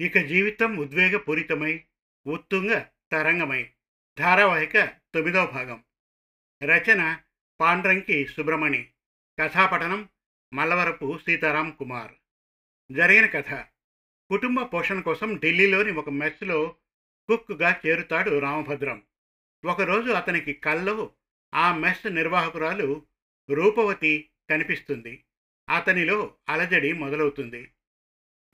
ఇక 0.00 0.18
జీవితం 0.18 0.76
ఉద్వేగపూరితమై 0.76 1.84
ఉత్తుంగ 2.26 2.82
తరంగమై. 3.12 3.70
ధారావాహిక 4.18 4.84
తొమ్మిదవ 5.14 5.46
భాగం. 5.46 5.84
రచన 6.62 7.20
పాండ్రంకి 7.60 8.26
సుబ్రమణి 8.26 8.90
కథాపఠనం 9.40 10.08
మల్లవరపు 10.54 11.18
సీతారాం 11.18 11.70
కుమార్. 11.70 12.12
జరిగిన 12.92 13.26
కథ. 13.26 13.50
కుటుంబ 14.30 14.62
పోషణ 14.62 15.00
కోసం 15.00 15.36
ఢిల్లీలోని 15.36 15.92
ఒక 15.92 16.10
మెస్లో 16.10 16.76
కుక్గా 17.28 17.80
చేరుతాడు 17.86 18.38
రామభద్రం. 18.38 19.02
ఒకరోజు 19.64 20.10
అతనికి 20.10 20.52
కళ్ళు 20.52 21.12
ఆ 21.54 21.76
మెస్ 21.76 22.06
నిర్వాహకురాలు 22.06 23.06
రూపవతి 23.50 24.30
కనిపిస్తుంది. 24.50 25.24
అతనిలో 25.76 26.34
అలజడి 26.48 26.92
మొదలవుతుంది. 26.92 27.72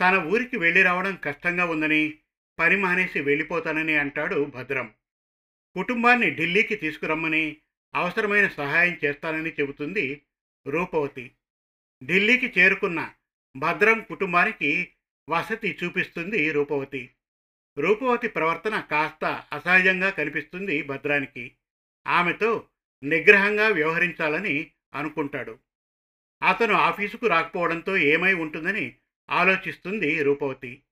తన 0.01 0.17
ఊరికి 0.17 0.57
వెళ్ళి 0.57 0.83
రావడం 0.83 1.17
కష్టంగా 1.25 1.65
ఉందని 1.65 2.19
పని 2.59 2.77
మానేసి 2.77 3.21
వెళ్ళిపోతానని 3.21 3.97
అంటాడు 3.97 4.45
భద్రం. 4.45 4.95
కుటుంబాన్ని 5.75 6.35
ఢిల్లీకి 6.35 6.75
తీసుకురమ్మని 6.75 7.57
అవసరమైన 7.95 8.49
సహాయం 8.49 8.97
చేస్తానని 9.05 9.51
చెబుతుంది 9.51 10.23
రూపవతి. 10.67 11.31
ఢిల్లీకి 12.05 12.61
చేరుకున్న 12.61 13.15
భద్రం 13.57 14.01
కుటుంబానికి 14.01 14.93
వసతి 15.31 15.79
చూపిస్తుంది 15.85 16.53
రూపవతి. 16.53 17.11
రూపవతి 17.79 18.29
ప్రవర్తన 18.29 18.81
కాస్త 18.81 19.25
అసహజంగా 19.53 20.11
కనిపిస్తుంది 20.11 20.83
భద్రానికి. 20.83 21.57
ఆమెతో 22.07 22.69
నిగ్రహంగా 23.03 23.69
వ్యవహరించాలని 23.69 24.71
అనుకుంటాడు. 24.95 25.59
అతను 26.43 26.75
ఆఫీసుకు 26.75 27.27
రాకపోవడంతో 27.27 27.97
ఏమై 27.97 28.35
ఉంటుందని 28.35 28.97
ఆలోచిస్తుంది 29.31 30.23
రూపవతి. 30.23 30.83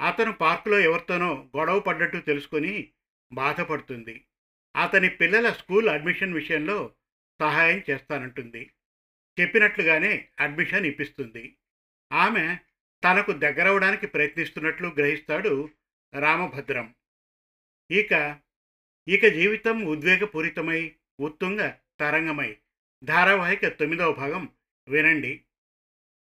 అతను 0.00 0.32
పార్కులో 0.32 0.78
ఎవరితోనో 0.78 1.50
గొడవ 1.56 1.80
పడ్డట్టు 1.80 2.16
తెలుసుకొని 2.16 2.90
బాధపడుతుంది. 3.32 4.24
అతని 4.76 5.08
పిల్లల 5.08 5.52
స్కూల్ 5.52 5.88
అడ్మిషన్ 5.88 6.34
విషయంలో 6.34 6.94
సహాయం 7.40 7.82
చేస్తానంటుంది. 7.90 8.70
చెప్పినట్లుగానే 9.40 10.28
అడ్మిషన్ 10.40 10.86
ఇప్పిస్తుంది. 10.86 11.56
ఆమె 12.12 12.58
తనకు 13.04 13.32
దగ్గరవడానికి 13.32 14.06
ప్రయత్నిస్తున్నట్లు 14.06 14.88
గ్రహిస్తాడు 14.88 15.70
రామభద్రం. 16.20 16.94
ఇక 17.90 18.40
ఇక 19.08 19.26
జీవితం 19.26 19.84
ఉద్వేగపూరితమై 19.84 20.94
ఉత్తుంగ 21.20 21.72
తరంగమై. 22.00 22.56
ధారావాహిక 23.04 23.68
తొమ్మిదవ 23.68 24.12
భాగం 24.12 24.48
వినండి. 24.88 25.44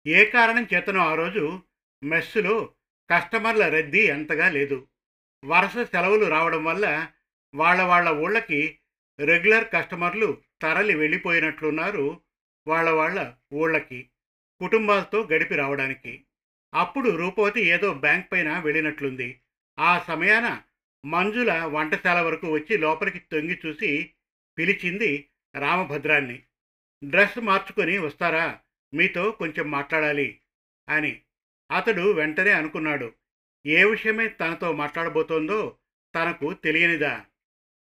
ఏ 0.06 0.24
కారణం 0.24 0.66
చేతనో 0.74 1.00
ఆ 1.00 1.14
రోజు 1.14 1.62
మెస్సులో 2.04 2.74
కస్టమర్ల 3.10 3.68
రద్దీ 3.68 4.10
అంతగా 4.10 4.50
లేదు. 4.50 4.88
వరుస 5.44 5.78
సెలవులు 5.78 6.27
రావడం 6.27 6.64
వల్ల 6.64 7.08
వాళ్ళ 7.55 7.82
వాళ్ళ 7.82 8.08
ఊళ్ళకి 8.08 8.78
రెగ్యులర్ 9.20 9.68
కస్టమర్లు 9.72 10.42
తరలి 10.62 10.94
వెళ్ళిపోయినట్లున్నారు 10.94 12.20
వాళ్ళ 12.68 12.90
వాళ్ళ 12.90 13.32
ఊళ్ళకి 13.52 14.10
కుటుంబాలతో 14.60 15.28
గడిపి 15.32 15.55
రావడానికి. 15.55 16.24
అప్పుడు 16.74 17.10
రూపవతి 17.10 17.62
ఏదో 17.62 17.94
బ్యాంక్ 17.94 18.33
పైన 18.33 18.58
వెళ్ళినట్లుంది. 18.58 19.40
ఆ 19.78 19.98
సమయాన 19.98 20.62
మంజుల 21.05 21.52
వంటశాల 21.58 22.20
వరకు 22.20 22.50
వచ్చి 22.50 22.78
లోపలికి 22.78 23.18
తొంగి 23.18 23.60
చూసి 23.66 24.10
పిలిచింది 24.58 25.28
రామభద్రాన్ని. 25.55 26.42
డ్రెస్ 27.05 27.38
మార్చుకొని 27.38 27.98
వస్తారా? 27.98 28.60
మీతో 28.94 29.31
కొంచెం 29.31 29.70
మాట్లాడాలి 29.70 30.41
అని. 30.89 31.20
అతడు 31.70 32.12
వెంటనే 32.12 32.50
అనుకున్నాడు 32.50 33.12
ఏ 33.67 33.84
విషయమై 33.84 34.28
తనతో 34.28 34.72
మాట్లాడబోతోందో 34.72 35.77
తనకు 36.14 36.53
తెలియనిదా. 36.53 37.25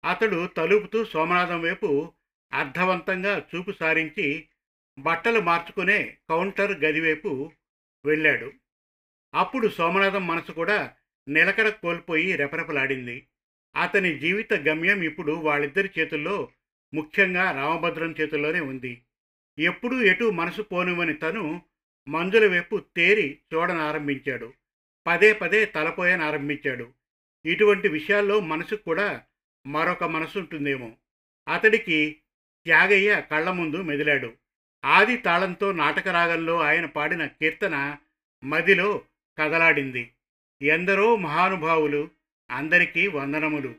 అతడు 0.06 0.48
తలుపుతూ 0.58 1.05
సోమనాథం 1.05 1.61
వైపు 1.61 2.14
అర్థవంతంగా 2.54 3.48
చూపు 3.55 3.71
సారించి 3.71 4.48
బట్టలు 4.99 5.39
మార్చుకునే 5.39 6.17
కౌంటర్ 6.30 6.71
గదివైపు 6.71 7.52
వెళ్ళాడు. 8.05 8.52
అప్పుడు 9.36 9.67
సోమనాథం 9.67 10.27
మనసు 10.27 10.52
కూడా 10.52 10.95
నిలకడ 11.27 11.70
కోల్పోయి 11.70 12.36
రెపరెపలాడింది. 12.36 13.27
అతని 13.76 14.20
జీవిత 14.20 14.54
గమ్యం 14.54 15.04
ఇప్పుడు 15.04 15.32
వాళ్ళిద్దరి 15.32 15.89
చేతుల్లో 16.00 16.52
ముఖ్యంగా 16.94 17.52
రామభద్రం 17.52 18.16
చేతుల్లోనే 18.21 18.60
ఉంది. 18.60 19.02
ఎప్పుడూ 19.60 20.02
ఎటు 20.02 20.30
మనసు 20.30 20.62
పోనివని 20.62 21.14
తను 21.14 21.62
మందుల 22.08 22.52
వైపు 22.52 22.84
తేరి 22.95 23.40
చూడనారంభించాడు. 23.54 24.54
పదే 25.08 25.34
పదే 25.34 25.66
తలపోయనారంభించాడు 25.66 26.94
ఇటువంటి 27.45 27.88
విషయాల్లో 27.88 28.40
మనసుకు 28.40 28.84
కూడా 28.84 29.23
మరొక 29.68 30.04
మనసు 30.04 30.40
ఉంటుందేమో 30.40 30.98
అతడికి 31.48 32.18
త్యాగయ్య 32.66 33.23
కళ్ళ 33.32 33.50
ముందు 33.50 33.78
మెదిలాడు. 33.78 34.34
ఆది 34.86 35.18
తాళంతో 35.18 35.72
నాటకరాగంలో 35.72 36.60
ఆయన 36.60 36.86
పాడిన 36.86 37.26
కీర్తన 37.26 37.98
మదిలో 38.44 39.06
కదలాడింది. 39.39 40.12
ఎందరో 40.62 41.16
మహానుభావులు 41.16 42.10
అందరికీ 42.52 43.08
వందనములు. 43.08 43.76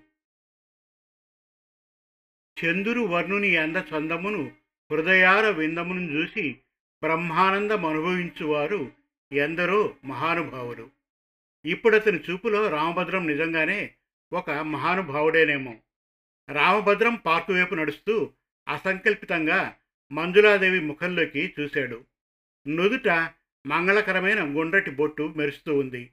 చందురు 2.64 3.00
వర్ణుని 3.00 3.48
ఎంద 3.48 3.76
చందమును 3.76 4.57
హృదయార 4.92 5.50
విందమును 5.50 6.12
చూసి 6.12 6.52
బ్రహ్మానందం 7.02 7.86
అనుభవించువారు 7.86 8.92
ఎందరో 9.32 9.94
మహానుభావులు. 10.04 10.90
ఇప్పుడతని 11.64 12.20
చూపులో 12.30 12.68
రామభద్రం 12.68 13.26
నిజంగానే 13.26 13.94
ఒక 14.32 14.50
మహానుభావుడేనేమో. 14.50 15.74
రామభద్రం 16.52 17.14
పార్కు 17.14 17.52
వైపు 17.52 17.74
నడుస్తూ 17.74 18.32
అసంకల్పితంగా 18.68 19.74
మంజులాదేవి 20.12 20.80
ముఖంలోకి 20.80 21.54
చూశాడు. 21.60 22.04
నుదుట 22.68 23.08
మంగళకరమైన 23.66 24.40
గుండ్రటి 24.40 24.90
బొట్టు 24.90 25.34
మెరుస్తూ 25.36 25.78
ఉంది. 25.78 26.10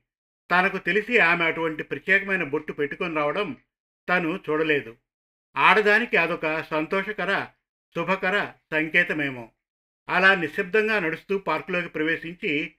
తనకు 0.51 0.77
తెలిసి 0.77 1.19
ఆమె 1.19 1.45
అటువంటి 1.45 1.83
ప్రత్యేకమైన 1.83 2.43
బొట్టు 2.43 2.73
పెట్టుకొని 2.73 3.15
రావడం 3.15 3.57
తను 4.09 4.39
చూడలేదు. 4.49 4.95
ఆడదానికి 5.57 6.17
అదొక 6.17 6.63
సంతోషకర 6.71 7.47
శుభకర 7.97 8.53
సంకేతమేమో. 8.71 9.51
అలా 10.09 10.35
నిశ్శబ్దంగా 10.35 10.99
నడుస్తూ 10.99 11.37
పార్కులోకి 11.37 11.89
ప్రవేశించి 11.89 12.75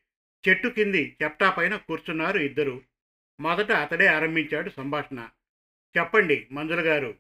చెట్టు 0.49 0.69
కింది 0.69 1.17
చెప్టా 1.23 1.51
పైన 1.51 1.77
కూర్చున్నారు 1.77 2.39
ఇద్దరు. 2.39 2.83
మొదట 3.41 3.73
అతడే 3.73 4.07
ఆరంభించాడు 4.07 4.71
సంభాషణ. 4.71 5.29
చెప్పండి 5.99 6.47
మంజుల 6.53 6.81
గారు. 6.81 7.15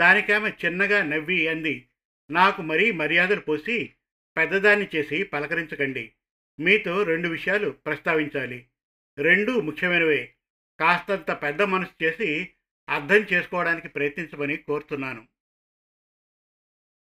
దానికామె 0.00 0.52
చిన్నగా 0.64 1.02
నవ్వి 1.02 1.48
అంది. 1.48 1.88
నాకు 2.30 2.62
మరీ 2.62 2.90
మర్యాదలు 2.90 3.40
పోసి 3.40 3.92
పెద్దదాన్ని 4.36 4.88
చేసి 4.96 5.22
పలకరించకండి. 5.22 6.12
మీతో 6.60 7.02
రెండు 7.02 7.28
విషయాలు 7.28 7.70
ప్రస్తావించాలి. 7.70 8.66
రెండూ 9.18 9.60
ముఖ్యమైనవే. 9.60 10.34
కాస్తంత 10.80 11.30
పెద్ద 11.30 11.62
మనసు 11.62 12.04
చేసి 12.04 12.48
అర్థం 12.88 13.16
చేసుకోవడానికి 13.16 13.88
ప్రయత్నించమని 13.88 14.56
కోరుతున్నాను. 14.56 15.33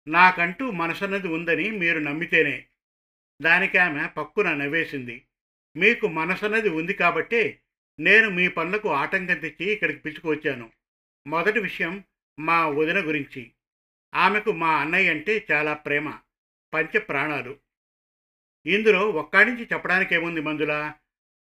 నాకంటూ 0.09 0.71
మనసన్నది 0.71 1.29
ఉందని 1.29 1.71
మీరు 1.71 1.99
నమ్మితేనే. 1.99 2.67
దానికి 3.43 3.79
ఆమె 3.79 4.07
పక్కున 4.07 4.55
నవ్వేసింది. 4.55 5.25
మీకు 5.77 6.07
మనసన్నది 6.07 6.69
ఉంది 6.69 6.93
కాబట్టే 6.93 7.63
నేను 8.01 8.31
మీ 8.31 8.49
పనులకు 8.49 8.89
ఆటంకం 8.89 9.39
తెచ్చి 9.39 9.71
ఇక్కడికి 9.71 9.99
పిలుచుకొచ్చాను 9.99 10.73
మొదటి 11.27 11.61
విషయం 11.61 12.05
మా 12.41 12.69
వదిన 12.69 13.01
గురించి. 13.01 13.53
ఆమెకు 14.15 14.53
మా 14.53 14.77
అన్నయ్య 14.77 15.11
అంటే 15.11 15.47
చాలా 15.53 15.75
ప్రేమ 15.75 16.19
పంచ 16.75 16.99
ప్రాణాలు. 16.99 17.59
ఇందులో 18.67 19.11
ఒక్కడించి 19.11 19.69
చెప్పడానికి 19.73 20.15
ఏముంది 20.15 20.41
మంజుల? 20.41 20.93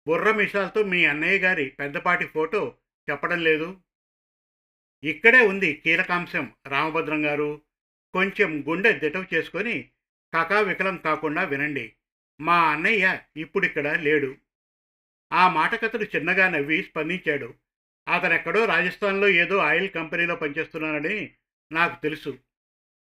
బుర్ర 0.08 0.32
మిషాలతో 0.32 0.84
మీ 0.84 1.06
అన్నయ్య 1.06 1.40
గారి 1.40 1.70
పెద్దపాటి 1.70 2.26
ఫోటో 2.26 2.78
చెప్పడం 3.10 3.44
లేదు? 3.44 3.82
ఇక్కడే 5.04 5.42
ఉంది 5.42 5.74
కీలకాంశం 5.74 6.54
రామభద్రం 6.68 7.26
గారు. 7.26 7.62
కొంచెం 8.14 8.64
గుండె 8.70 8.94
దిటవు 8.94 9.26
చేసుకొని 9.34 9.90
కకావికలం 10.36 10.98
కాకుండా 10.98 11.44
వినండి. 11.44 11.94
మా 12.42 12.72
అన్నయ్య 12.72 13.20
ఇప్పుడిక్కడ 13.38 14.00
లేడు. 14.00 14.36
ఆ 15.34 15.50
మాటకతడు 15.50 16.04
చిన్నగా 16.04 16.50
నవ్వి 16.50 16.84
స్పందించాడు. 16.84 17.54
అతనెక్కడో 18.08 18.66
రాజస్థాన్లో 18.66 19.28
ఏదో 19.28 19.58
ఆయిల్ 19.58 19.90
కంపెనీలో 19.90 20.36
పనిచేస్తున్నానని 20.36 21.34
నాకు 21.72 22.02
తెలుసు. 22.02 22.40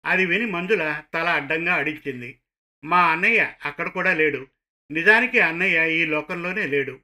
అది 0.04 0.26
విని 0.26 0.46
మంజుల 0.46 1.02
తల 1.14 1.28
అడ్డంగా 1.28 1.74
అడించింది 1.74 2.40
మా 2.84 3.12
అన్నయ్య 3.12 3.54
అక్కడ 3.64 3.88
కూడా 3.88 4.14
లేడు. 4.14 4.46
నిజానికి 4.90 5.40
అన్నయ్య 5.40 6.02
ఈ 6.02 6.06
లోకంలోనే 6.06 6.66
లేడు. 6.66 7.00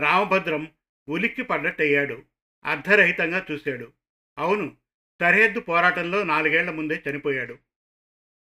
రామభద్రం 0.00 0.68
ఉలిక్కి 1.08 1.42
పడ్డట్టయ్యాడు 1.42 2.22
అర్ధరహితంగా 2.64 3.46
చూశాడు. 3.50 3.92
అవును 4.38 4.76
సరిహద్దు 5.20 5.60
పోరాటంలో 5.60 6.24
నాలుగేళ్ళ 6.24 6.70
ముందే 6.70 7.02
చనిపోయాడు. 7.10 7.58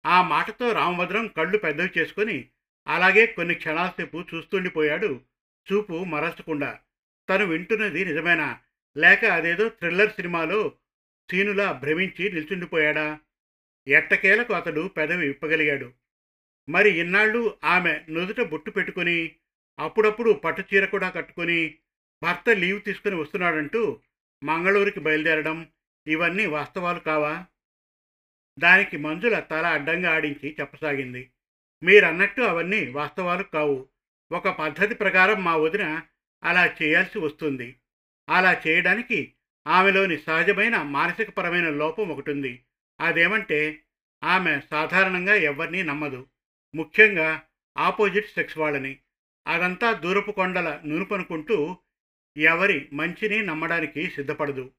ఆ 0.07 0.23
మాటతో 0.23 0.73
రామభద్రం 0.73 1.27
కళ్ళు 1.27 1.59
పెద్దవి 1.59 1.91
చేసుకుని 1.99 2.49
అలాగే 2.89 3.27
కొన్ని 3.27 3.55
క్షణాలసేపు 3.55 4.25
చూస్తుండిపోయాడు 4.35 5.21
చూపు 5.73 5.93
మరచకుండా. 5.93 6.79
తను 7.29 7.47
వింటున్నది 7.47 8.05
నిజమేనా? 8.05 8.59
లేక 8.97 9.25
అదేదో 9.25 9.69
థ్రిల్లర్ 9.69 10.11
సినిమాలో 10.11 10.73
సీనులా 11.31 11.73
భ్రమించి 11.73 12.33
నిల్చుండిపోయాడా? 12.33 13.19
ఎట్టకేలకు 13.89 14.53
అతడు 14.53 14.91
పెదవి 14.97 15.27
విప్పగలిగాడు. 15.27 15.93
మరి 16.69 16.91
ఇన్నాళ్ళు 16.91 17.59
ఆమె 17.65 18.01
నుదుట 18.11 18.41
బొట్టు 18.41 18.71
పెట్టుకుని 18.71 19.33
అప్పుడప్పుడు 19.79 20.33
పట్టుచీర 20.33 20.85
కూడా 20.85 21.11
కట్టుకుని 21.11 21.75
భర్త 22.23 22.51
లీవ్ 22.51 22.83
తీసుకుని 22.83 23.15
వస్తున్నాడంటూ 23.15 24.01
మంగళూరుకి 24.43 25.01
బయలుదేరడం 25.01 25.69
ఇవన్నీ 26.07 26.47
వాస్తవాలు 26.47 26.99
కావా? 26.99 27.47
దానికి 28.59 28.97
మంజుల 28.97 29.41
తల 29.41 29.67
అడ్డంగా 29.67 30.13
ఆడించి 30.13 30.57
చెప్పసాగింది. 30.61 31.31
మీరన్నట్టు 31.83 32.43
అవన్నీ 32.43 32.89
వాస్తవాలు 32.89 33.43
కావు. 33.43 33.89
ఒక 34.33 34.49
పద్ధతి 34.49 34.95
ప్రకారం 34.95 35.45
మా 35.45 35.57
వదిన 35.57 36.03
అలా 36.45 36.75
చేయాల్సి 36.83 37.19
వస్తుంది. 37.19 37.77
అలా 38.29 38.63
చేయడానికి 38.67 39.35
ఆమెలోని 39.67 40.19
సహజమైన 40.19 40.83
మానసికపరమైన 40.83 41.71
లోపం 41.71 42.09
ఒకటి 42.09 42.31
ఉంది 42.31 42.65
అదేమంటే 43.01 43.83
ఆమె 44.25 44.61
సాధారణంగా 44.71 45.35
ఎవరినీ 45.35 45.83
నమ్మదు. 45.83 46.27
ముఖ్యంగా 46.75 47.43
ఆపోజిట్ 47.79 48.27
సెక్స్ 48.27 48.59
వాళ్ళని. 48.59 48.99
అదంతా 49.47 49.93
దూరపు 49.93 50.31
కొండల 50.31 50.81
నునుపనుకుంటూ 50.85 51.77
ఎవరి 52.37 52.89
మంచిని 52.93 53.43
నమ్మడానికి 53.43 54.11
సిద్ధపడదు. 54.11 54.73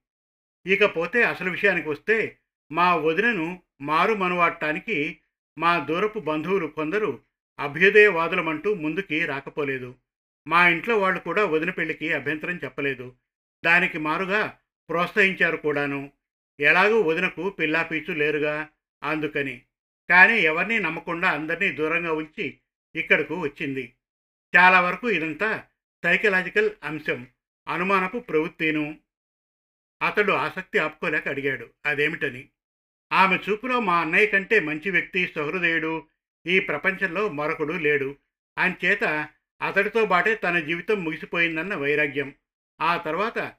ఇకపోతే 0.67 1.23
అసలు 1.23 1.49
విషయానికి 1.49 1.89
వస్తే 1.89 2.37
మా 2.71 2.95
వదినను 2.95 3.61
మారు 3.81 4.13
మనవాడటానికి 4.13 5.19
మా 5.57 5.79
దూరపు 5.79 6.19
బంధువులు 6.19 6.67
కొందరు 6.67 7.19
అభ్యుదయవాదులమంటూ 7.59 8.73
ముందుకి 8.73 9.25
రాకపోలేదు. 9.25 9.95
మా 10.47 10.69
ఇంట్లో 10.69 10.97
వాళ్ళు 10.97 11.19
కూడా 11.19 11.45
వదిన 11.45 11.69
పెళ్ళికి 11.69 12.13
అభ్యంతరం 12.13 12.59
చెప్పలేదు. 12.63 13.15
దానికి 13.65 13.97
మారుగా 13.97 14.57
ప్రోత్సహించారు 14.89 15.57
కూడాను. 15.57 16.11
ఎలాగూ 16.59 17.01
వదినకు 17.01 17.49
పిల్లాపీచు 17.49 18.13
లేరుగా 18.13 18.67
అందుకని. 19.03 19.61
కానీ 20.09 20.39
ఎవరిని 20.39 20.79
నమ్మకుండా 20.79 21.29
అందరినీ 21.29 21.71
దూరంగా 21.71 22.13
ఉంచి 22.13 22.57
ఇక్కడకు 22.95 23.39
వచ్చింది. 23.39 23.93
చాలా 24.57 24.81
వరకు 24.81 25.09
ఇదంతా 25.09 25.63
సైకలాజికల్ 26.03 26.69
అంశం. 26.83 27.27
అనుమానపు 27.67 28.19
ప్రవృత్తిను. 28.19 28.97
అతడు 30.01 30.31
ఆసక్తి 30.31 30.79
ఆపుకోలేక 30.79 31.27
అడిగాడు 31.27 31.69
అదేమిటని? 31.85 32.49
ఆమె 33.13 33.39
చూపులో 33.49 33.79
మా 33.79 34.01
అన్నయ్య 34.01 34.25
కంటే 34.25 34.59
మంచి 34.59 34.91
వ్యక్తి 34.91 35.33
సహృదయుడు 35.35 36.07
ఈ 36.47 36.59
ప్రపంచంలో 36.59 37.29
మరొకడు 37.29 37.73
లేడు. 37.73 38.15
అంచేత 38.57 39.27
అతడితో 39.61 40.05
బాటే 40.05 40.35
తన 40.35 40.59
జీవితం 40.59 41.03
ముగిసిపోయిందన్న 41.03 41.75
వైరాగ్యం. 41.75 42.33
ఆ 42.81 42.97
తర్వాత 42.97 43.53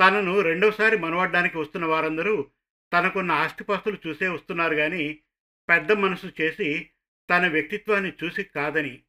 తనను 0.00 0.40
రెండోసారి 0.40 0.96
మనవడ్డానికి 0.96 1.58
వస్తున్న 1.58 1.86
వారందరూ 1.86 2.46
తనకున్న 2.92 3.32
ఆస్తిపాస్తులు 3.32 3.98
చూసే 4.06 4.28
వస్తున్నారు 4.28 4.74
కానీ 4.74 5.18
పెద్ద 5.68 5.92
మనసు 5.92 6.32
చేసి 6.40 6.90
తన 7.30 7.48
వ్యక్తిత్వాన్ని 7.48 8.12
చూసి 8.24 8.42
కాదని. 8.42 9.02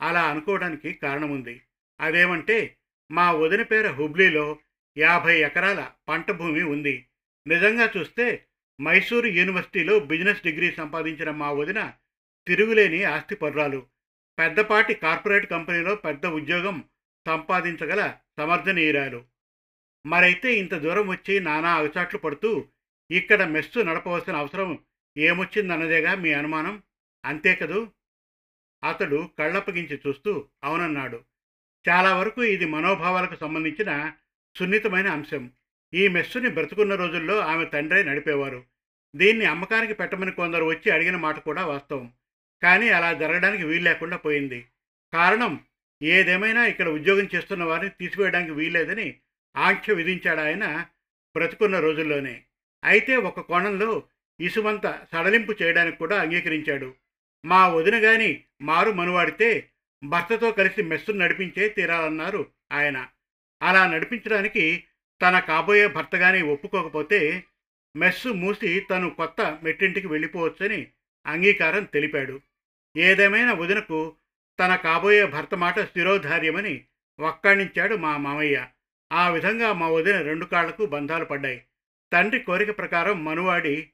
అలా 0.00 0.22
అనుకోవడానికి 0.22 0.92
కారణముంది. 0.92 1.62
అదేమంటే 2.00 2.76
మా 3.10 3.32
వదిన 3.32 3.62
పేర 3.62 3.88
హుబ్లీలో 3.88 4.58
యాభై 4.98 5.40
ఎకరాల 5.40 5.90
పంట 6.08 6.30
భూమి 6.30 6.62
ఉంది. 6.62 7.06
నిజంగా 7.46 7.92
చూస్తే 7.96 8.46
మైసూరు 8.80 9.26
యూనివర్సిటీలో 9.26 9.98
బిజినెస్ 9.98 10.42
డిగ్రీ 10.42 10.70
సంపాదించిన 10.72 11.30
మా 11.30 11.50
వదిన 11.50 11.92
తిరుగులేని 12.46 13.04
ఆస్తి 13.04 13.34
పర్రాలు. 13.34 13.86
పెద్దపాటి 14.38 14.94
కార్పొరేట్ 14.94 15.46
కంపెనీలో 15.46 15.94
పెద్ద 15.94 16.26
ఉద్యోగం 16.26 16.84
సంపాదించగల 17.26 18.16
సమర్థనీయురాలు. 18.38 19.24
మరైతే 20.06 20.56
ఇంత 20.56 20.74
దూరం 20.74 21.08
వచ్చి 21.08 21.40
నానా 21.40 21.74
అగచాట్లు 21.74 22.18
పడుతూ 22.18 22.68
ఇక్కడ 23.10 23.42
మెస్సు 23.42 23.78
నడపవలసిన 23.78 24.36
అవసరం 24.36 24.78
ఏమొచ్చిందన్నదేగా 25.18 26.14
మీ 26.14 26.32
అనుమానం? 26.32 26.82
అంతే 27.24 27.54
కదూ? 27.54 27.90
అతడు 28.84 29.30
కళ్ళప్పగించి 29.38 30.00
చూస్తూ 30.06 30.48
అవునన్నాడు. 30.64 31.24
చాలా 31.88 32.16
వరకు 32.16 32.42
ఇది 32.42 32.64
మనోభావాలకు 32.64 33.34
సంబంధించిన 33.34 34.12
సున్నితమైన 34.58 35.08
అంశం. 35.08 35.50
ఈ 35.94 36.08
మెస్సుని 36.08 36.48
బ్రతుకున్న 36.48 36.94
రోజుల్లో 36.94 37.38
ఆమె 37.38 37.64
తండ్రే 37.64 38.02
నడిపేవారు. 38.02 38.64
దీన్ని 39.16 39.44
అమ్మకానికి 39.44 39.94
పెట్టమని 39.94 40.32
కొందరు 40.32 40.64
వచ్చి 40.64 40.90
అడిగిన 40.90 41.16
మాట 41.16 41.38
కూడా 41.38 41.66
వాస్తవం. 41.66 42.12
కానీ 42.62 42.88
అలా 42.88 43.12
జరగడానికి 43.12 43.64
వీలు 43.64 43.84
లేకుండా 43.84 44.16
పోయింది. 44.16 44.66
కారణం 45.12 45.60
ఏదేమైనా 46.02 46.66
ఇక్కడ 46.66 46.88
ఉద్యోగం 46.88 47.28
చేస్తున్న 47.34 47.64
వారిని 47.64 47.90
తీసివేయడానికి 47.90 48.52
వీల్లేదని 48.52 49.14
ఆంక్ష 49.56 49.90
విధించాడు 49.90 50.40
ఆయన 50.40 50.86
బ్రతుకున్న 51.36 51.80
రోజుల్లోనే. 51.80 52.42
అయితే 52.84 53.16
ఒక 53.16 53.40
కోణంలో 53.40 54.02
ఇసుమంత 54.40 55.06
సడలింపు 55.12 55.52
చేయడానికి 55.62 55.96
కూడా 55.96 56.20
అంగీకరించాడు. 56.20 56.94
మా 57.44 57.68
వదిన 57.68 58.04
గాని 58.04 58.44
మారు 58.62 58.90
మనువాడితే 58.90 59.70
భర్తతో 60.04 60.52
కలిసి 60.52 60.82
మెస్సును 60.82 61.18
నడిపించే 61.18 61.68
తీరాలన్నారు 61.68 62.50
ఆయన. 62.72 63.08
అలా 63.62 63.86
నడిపించడానికి 63.86 64.84
తన 65.22 65.38
కాబోయే 65.38 65.86
భర్తగానే 65.86 66.42
ఒప్పుకోకపోతే 66.42 67.44
మెస్సు 67.96 68.28
మూసి 68.28 68.80
తను 68.90 69.10
కొత్త 69.10 69.58
మెట్టింటికి 69.62 70.06
వెళ్ళిపోవచ్చని 70.06 70.90
అంగీకారం 71.26 71.84
తెలిపాడు. 71.84 72.40
ఏదేమైనా 72.96 73.52
వదినకు 73.52 74.16
తన 74.60 74.76
కాబోయే 74.76 75.26
భర్త 75.26 75.54
మాట 75.54 75.80
స్థిరోధార్యమని 75.80 76.84
వక్కాణించాడు 77.20 77.94
మా 77.94 78.16
మామయ్య. 78.16 78.66
ఆ 79.12 79.28
విధంగా 79.28 79.72
మా 79.72 79.88
వదిన 79.88 80.22
రెండు 80.22 80.44
కాళ్ళకు 80.44 80.86
బంధాలు 80.86 81.24
పడ్డాయి. 81.24 81.64
తండ్రి 82.12 82.40
కోరిక 82.40 82.78
ప్రకారం 82.78 83.24
మనువాడి 83.24 83.90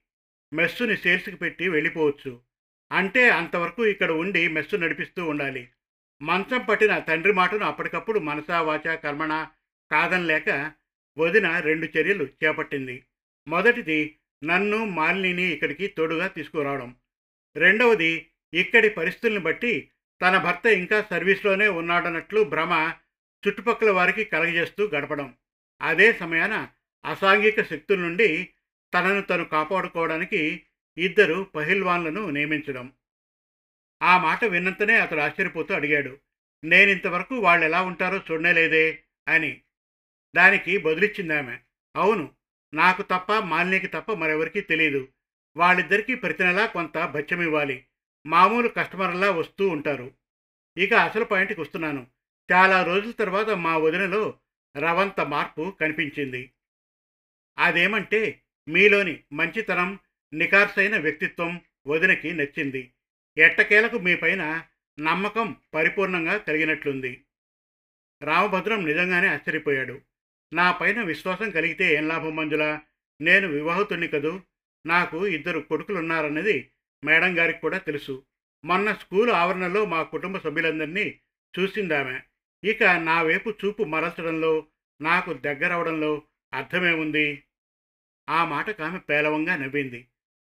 మెస్సుని 0.53 0.97
సేల్స్కి 0.97 1.37
పెట్టి 1.37 1.69
వెళ్ళిపోవచ్చు. 1.69 2.41
అంటే 2.93 3.31
అంతవరకు 3.31 3.87
ఇక్కడ 3.87 4.11
ఉండి 4.11 4.49
మెస్సు 4.49 4.77
నడిపిస్తూ 4.77 5.29
ఉండాలి. 5.29 5.69
మంచం 6.23 6.63
పట్టిన 6.63 6.99
తండ్రి 6.99 7.33
మాటను 7.33 7.65
అప్పటికప్పుడు 7.65 8.19
మనసా 8.19 8.61
వాచ 8.61 8.97
కర్మణ 8.97 9.47
కాదనలేక 9.91 10.73
వదిన 11.19 11.59
రెండు 11.59 11.87
చర్యలు 11.87 12.25
చేపట్టింది. 12.25 13.03
మొదటిది 13.49 14.17
నన్ను 14.45 14.85
మాలినిని 14.85 15.43
ఇక్కడికి 15.43 15.87
తోడుగా 15.87 16.29
తీసుకురావడం. 16.29 16.95
రెండవది 17.57 18.27
ఇక్కడి 18.55 18.91
పరిస్థితుల్ని 18.91 19.41
బట్టి 19.41 19.91
తన 20.23 20.39
భర్త 20.39 20.67
ఇంకా 20.67 21.03
సర్వీస్లోనే 21.11 21.69
ఉన్నాడన్నట్లు 21.69 22.45
భ్రమ 22.45 22.93
చుట్టుపక్కల 23.49 23.91
వారికి 23.91 24.25
కలగజేస్తూ 24.25 24.87
గడపడం. 24.87 25.35
అదే 25.83 26.13
సమయాన 26.13 26.69
అసాంఘిక 27.05 27.63
శక్తుల 27.63 27.99
నుండి 28.01 28.49
తనను 28.95 29.23
తను 29.23 29.45
కాపాడుకోవడానికి 29.45 30.63
ఇద్దరు 30.97 31.43
పహిల్వాన్లను 31.43 32.31
నియమించడం. 32.31 32.93
ఆ 34.03 34.19
మాట 34.19 34.45
విన్నంతనే 34.45 34.99
అతడు 34.99 35.21
ఆశ్చర్యపోతూ 35.21 35.75
అడిగాడు 35.75 36.19
నేను 36.65 36.91
ఇంతవరకు 36.91 37.35
వాళ్ళు 37.35 37.67
ఎలా 37.67 37.83
ఉంటారో 37.83 38.21
చూడలేదే 38.31 39.03
అని. 39.29 39.63
దానికి 40.37 40.79
బదులిచ్చిందామె 40.79 41.59
అవును 41.97 42.35
నాకు 42.75 43.03
తప్ప 43.03 43.33
మాలినికి 43.33 43.87
తప్ప 43.87 44.13
మరెవరికీ 44.13 44.61
తెలియదు 44.61 45.09
వాళ్ళిద్దరికీ 45.57 46.15
ప్రతి 46.15 46.45
నెలా 46.45 46.67
కొంత 46.67 46.99
బత్యం 46.99 47.43
ఇవ్వాలి. 47.43 47.85
మామూలు 48.27 48.69
కస్టమర్లా 48.69 49.31
వస్తూ 49.31 49.69
ఉంటారు. 49.69 50.15
ఇక 50.79 50.93
అసలు 50.95 51.25
పాయింట్కి 51.25 51.61
వస్తున్నాను. 51.61 52.07
చాలా 52.53 52.83
రోజుల 52.83 53.11
తర్వాత 53.11 53.49
మా 53.49 53.77
వదినలో 53.77 54.39
రవంత 54.77 55.21
మార్పు 55.21 55.77
కనిపించింది. 55.81 56.51
అదేమంటే 57.59 58.43
మీలోని 58.69 59.23
మంచితనం 59.33 59.99
నికార్సైన 60.33 60.97
వ్యక్తిత్వం 60.97 61.61
వదినకి 61.87 62.33
నచ్చింది. 62.33 62.93
ఎట్టకేలకు 63.41 63.99
మీ 63.99 64.17
పైన 64.17 64.63
నమ్మకం 65.01 65.57
పరిపూర్ణంగా 65.75 66.37
కలిగినట్లుంది. 66.37 67.25
రామభద్రం 68.23 68.87
నిజంగానే 68.87 69.29
ఆశ్చర్యపోయాడు. 69.29 70.01
నా 70.53 70.73
పైన 70.73 71.03
విశ్వాసం 71.03 71.51
కలిగితే 71.51 71.95
ఏం 71.95 72.09
లాభం 72.09 72.37
మంజులా? 72.37 72.81
నేను 73.21 73.49
వివాహతుణ్ణి 73.49 74.09
కదూ? 74.09 74.41
నాకు 74.87 75.27
ఇద్దరు 75.27 75.61
కొడుకులున్నారన్నది 75.61 76.71
మేడం 77.05 77.39
గారికి 77.39 77.61
కూడా 77.61 77.79
తెలుసు. 77.79 78.25
మొన్న 78.65 78.93
స్కూల్ 78.93 79.31
ఆవరణలో 79.31 79.85
మా 79.85 80.03
కుటుంబ 80.03 80.39
సభ్యులందరినీ 80.39 81.21
చూసిందామె. 81.59 82.21
ఇక 82.65 82.83
నా 82.83 83.23
వైపు 83.23 83.51
చూపు 83.51 83.83
మరల్చడంలో 83.83 84.67
నాకు 85.01 85.33
దగ్గరవడంలో 85.33 86.23
అర్థమేముంది? 86.55 87.43
ఆ 88.29 88.45
మాటకు 88.45 88.83
ఆమె 88.83 88.99
పేలవంగా 88.99 89.57
నవ్వింది. 89.57 90.09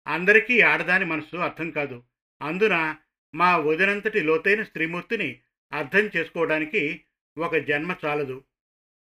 అందరికీ 0.08 0.62
ఆడదాని 0.62 1.06
మనసు 1.06 1.38
అర్థం 1.38 1.72
కాదు. 1.72 2.04
అందున 2.42 2.96
మా 3.36 3.58
వదినంతటి 3.58 4.24
లోతైన 4.24 4.64
స్త్రీమూర్తిని 4.64 5.40
అర్థం 5.74 6.10
చేసుకోవడానికి 6.18 7.02
ఒక 7.38 7.56
జన్మ 7.56 7.96
చాలదు. 8.06 8.44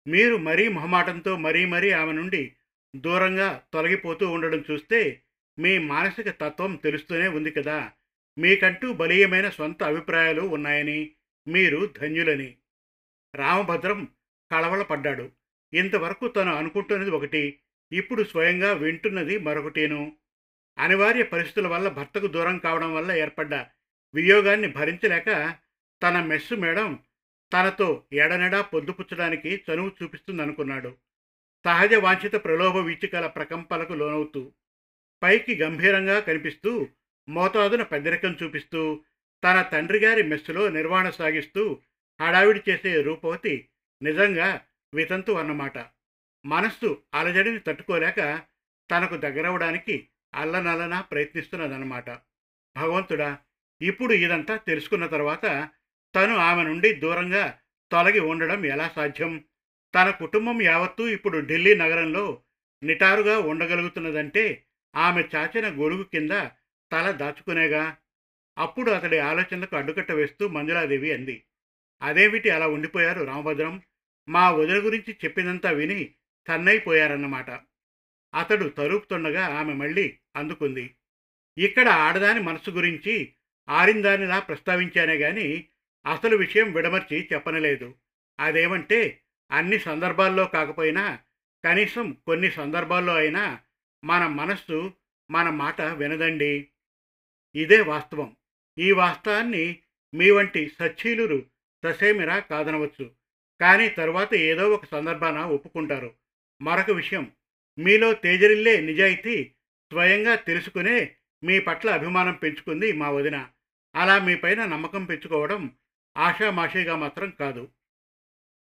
మీరు 0.06 0.36
మరీ 0.36 0.68
మొహమాటంతో 0.68 1.36
మరీ 1.36 1.64
మరీ 1.64 1.90
ఆమె 1.90 2.12
నుండి 2.12 2.52
దూరంగా 2.96 3.62
తొలగిపోతూ 3.72 4.30
ఉండడం 4.30 4.64
చూస్తే 4.70 5.22
మీ 5.58 5.78
మానసిక 5.78 6.30
తత్వం 6.30 6.76
తెలుస్తూనే 6.76 7.28
ఉంది 7.28 7.50
కదా. 7.50 7.92
మీకంటూ 8.38 8.92
బలీయమైన 8.92 9.48
సొంత 9.48 9.82
అభిప్రాయాలు 9.82 10.40
ఉన్నాయని 10.40 11.10
మీరు 11.48 11.94
ధన్యులని. 12.00 12.54
రామభద్రం 13.34 14.08
కళవళపడ్డాడు. 14.52 15.30
ఇంతవరకు 15.74 16.28
తను 16.28 16.54
అనుకుంటున్నది 16.54 17.10
ఒకటి 17.10 17.58
ఇప్పుడు 17.92 18.22
స్వయంగా 18.22 18.72
వింటున్నది 18.72 19.38
మరొకటేను. 19.38 20.16
అనివార్య 20.78 21.22
పరిస్థితుల 21.22 21.66
వల్ల 21.66 21.88
భర్తకు 21.88 22.26
దూరం 22.26 22.58
కావడం 22.58 22.94
వల్ల 22.94 23.10
ఏర్పడ్డ 23.12 23.54
వియోగాన్ని 24.14 24.68
భరించలేక 24.68 25.58
తన 26.02 26.20
మెస్సు 26.20 26.54
మేడం 26.54 26.98
తనతో 27.52 27.88
ఎడనెడా 28.12 28.60
పొద్దుపుచ్చడానికి 28.60 29.50
చనువు 29.70 29.90
చూపిస్తుందనుకున్నాడు. 30.02 30.90
సహజ 31.64 31.94
వాంఛిత 31.94 32.36
ప్రలోభ 32.44 32.76
వీచికల 32.78 33.26
ప్రకంపలకు 33.26 33.94
లోనవుతూ 33.94 34.52
పైకి 35.22 35.54
గంభీరంగా 35.62 36.20
కనిపిస్తూ 36.20 36.72
మోతాదున 37.28 37.82
పెద్దరికం 37.82 38.36
చూపిస్తూ 38.42 38.82
తన 39.42 39.62
తండ్రి 39.62 39.98
గారి 39.98 40.22
మెస్సులో 40.22 40.68
నిర్వహణ 40.68 41.10
సాగిస్తూ 41.10 41.80
హడావిడి 42.20 42.60
చేసే 42.68 43.02
రూపవతి 43.02 43.68
నిజంగా 44.02 44.48
వితంతు 44.92 45.32
అన్నమాట 45.32 45.78
మనస్సు 46.44 47.02
అలజడిని 47.14 47.58
తట్టుకోలేక 47.58 48.20
తనకు 48.90 49.16
దగ్గరవడానికి 49.16 49.96
అల్లనల్లన 50.34 51.00
ప్రయత్నిస్తున్నదన్నమాట. 51.00 52.10
భగవంతుడా 52.76 53.38
ఇప్పుడు 53.82 54.12
ఇదంతా 54.12 54.56
తెలుసుకున్న 54.56 55.06
తర్వాత 55.06 55.70
తను 56.14 56.36
ఆమె 56.36 56.62
నుండి 56.62 56.92
దూరంగా 56.92 57.58
తొలగి 57.90 58.20
ఉండడం 58.20 58.66
ఎలా 58.66 58.88
సాధ్యం? 58.88 59.44
తన 59.94 60.10
కుటుంబం 60.10 60.62
యావత్తూ 60.62 61.06
ఇప్పుడు 61.06 61.38
ఢిల్లీ 61.38 61.74
నగరంలో 61.74 62.42
నిటారుగా 62.82 63.38
ఉండగలుగుతున్నదంటే 63.38 64.64
ఆమె 64.96 65.24
చాచిన 65.34 65.68
గొడుగు 65.68 66.02
కింద 66.02 66.30
తల 66.92 67.10
దాచుకునేగా? 67.10 67.96
అప్పుడు 68.58 68.90
అతడి 68.90 69.18
ఆలోచనలకు 69.18 69.76
అడ్డుకట్ట 69.76 70.12
వేస్తూ 70.12 70.48
మంజులాదేవి 70.48 71.12
అంది. 71.12 71.44
అదేమిటి 72.02 72.50
అలా 72.50 72.68
ఉండిపోయారు 72.68 73.24
రామభద్రం? 73.24 73.82
మా 74.28 74.50
వదిన 74.50 74.86
గురించి 74.86 75.16
చెప్పినంతా 75.24 75.70
విని 75.70 76.14
తన్నైపోయారన్నమాట. 76.48 77.60
అతడు 78.34 78.68
తరుపుతుండగా 78.68 79.46
ఆమె 79.46 79.72
మళ్ళీ 79.72 80.18
అందుకుంది. 80.36 80.94
ఇక్కడ 81.58 81.88
ఆడదాని 81.88 82.40
మనసు 82.40 82.70
గురించి 82.70 83.32
ఆరిందానిలా 83.68 84.38
ప్రస్తావించానే 84.38 85.14
గాని 85.14 85.68
అసలు 86.12 86.36
విషయం 86.36 86.72
విడమర్చి 86.72 87.28
చెప్పనలేదు. 87.32 87.94
అదేమంటే 88.40 89.20
అన్ని 89.50 89.78
సందర్భాల్లో 89.78 90.44
కాకపోయినా 90.44 91.18
కనీసం 91.64 92.16
కొన్ని 92.26 92.50
సందర్భాల్లో 92.50 93.14
అయినా 93.14 93.60
మన 94.04 94.26
మనస్సు 94.26 94.92
మన 95.30 95.50
మాట 95.50 95.80
వినదండి. 95.80 96.68
ఇదే 97.54 97.80
వాస్తవం. 97.80 98.36
ఈ 98.78 98.92
వాస్తవాన్ని 98.92 99.78
మీ 100.14 100.30
వంటి 100.30 100.72
సచ్చీలురు 100.78 101.46
ససేమిరా 101.84 102.38
కాదనవచ్చు. 102.38 103.10
కానీ 103.60 103.88
తర్వాత 103.88 104.34
ఏదో 104.34 104.70
ఒక 104.70 104.84
సందర్భాన 104.84 105.38
ఒప్పుకుంటారు. 105.38 106.14
మరొక 106.62 106.90
విషయం. 106.90 107.32
మీలో 107.78 108.12
తేజరిల్లే 108.12 108.80
నిజాయితీ 108.80 109.54
స్వయంగా 109.92 110.34
తెలుసుకునే 110.34 111.14
మీ 111.44 111.58
పట్ల 111.58 111.90
అభిమానం 111.90 112.34
పెంచుకుంది 112.34 112.92
మా 112.92 113.10
వదిన. 113.10 113.48
అలా 113.94 114.18
మీపైన 114.18 114.64
నమ్మకం 114.64 115.04
పెంచుకోవడం 115.04 115.72
ఆషామాషీగా 116.16 116.96
మాత్రం 116.96 117.30
కాదు. 117.30 117.68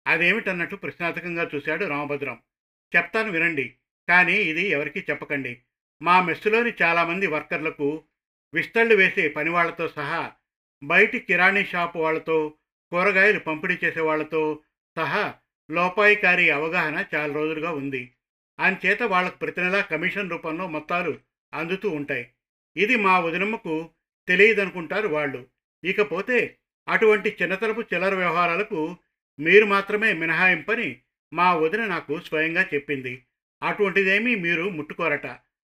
అదేమిటన్నట్టు 0.07 0.75
ప్రశ్నార్థకంగా 0.75 1.49
చూశాడు 1.55 1.85
రామభద్రం. 1.85 2.41
చెప్తాను 2.95 3.31
వినండి 3.31 3.75
కానీ 4.09 4.33
ఇది 4.33 4.67
ఎవరికీ 4.67 4.99
చెప్పకండి. 5.09 5.61
మా 6.01 6.21
మెస్సులోని 6.21 6.73
చాలామంది 6.81 7.27
వర్కర్లకు 7.27 8.03
విస్తళ్ళు 8.53 8.95
వేసే 8.95 9.27
పనివాళ్ళతో 9.27 9.87
సహా 9.87 10.31
బయటి 10.83 11.19
కిరాణీ 11.19 11.65
షాపు 11.65 11.99
వాళ్ళతో 11.99 12.55
కూరగాయలు 12.91 13.39
పంపిణీ 13.39 13.77
చేసే 13.83 13.99
వాళ్ళతో 13.99 14.59
సహా 14.95 15.35
లోపాయికారి 15.71 16.49
అవగాహన 16.49 17.05
చాలా 17.15 17.33
రోజులుగా 17.33 17.71
ఉంది. 17.71 18.13
అంచేత 18.59 19.03
వాళ్ళకు 19.03 19.37
ప్రతి 19.37 19.61
నెలా 19.61 19.81
కమిషన్ 19.81 20.31
రూపంలో 20.31 20.67
మొత్తాలు 20.67 21.19
అందుతూ 21.53 21.89
ఉంటాయి. 21.89 22.31
ఇది 22.77 22.95
మా 22.95 23.19
వదినమ్మకు 23.19 23.89
తెలియదనుకుంటారు 24.27 25.07
వాళ్ళు. 25.07 25.47
ఇకపోతే 25.83 26.57
అటువంటి 26.89 27.37
చిన్నతరపు 27.41 27.81
చిల్లర 27.81 28.15
వ్యవహారాలకు 28.15 28.97
మీరు 29.39 29.65
మాత్రమే 29.65 30.13
మినహాయింపని 30.13 31.01
మా 31.33 31.55
వదిన 31.55 31.85
నాకు 31.85 32.19
స్వయంగా 32.19 32.65
చెప్పింది. 32.73 33.25
అటువంటిదేమీ 33.63 34.35
మీరు 34.35 34.69
ముట్టుకోరట. 34.69 35.27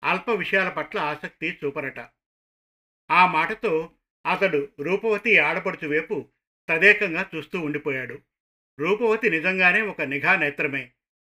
అల్ప 0.04 0.30
విషయాల 0.30 0.70
పట్ల 0.70 1.00
ఆసక్తి 1.00 1.58
చూపరట. 1.66 2.00
ఆ 3.12 3.32
మాటతో 3.32 3.90
అతడు 4.26 4.68
రూపవతి 4.80 5.38
ఆడపడుచు 5.38 5.88
వైపు 5.88 6.30
తదేకంగా 6.70 7.30
చూస్తూ 7.36 7.60
ఉండిపోయాడు. 7.60 8.20
రూపవతి 8.80 9.30
నిజంగానే 9.30 9.82
ఒక 9.82 10.02
నిఘా 10.02 10.36
నేత్రమే. 10.36 10.92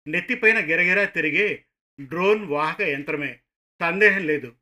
నెత్తిపైన 0.07 0.59
గిరగిరా 0.59 1.05
తిరిగే 1.05 1.65
డ్రోన్ 2.01 2.45
వాహక 2.45 2.81
యంత్రమే. 2.81 3.39
సందేహం 3.81 4.25
లేదు. 4.25 4.55